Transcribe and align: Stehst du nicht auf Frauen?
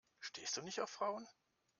Stehst 0.19 0.57
du 0.57 0.63
nicht 0.63 0.81
auf 0.81 0.89
Frauen? 0.89 1.27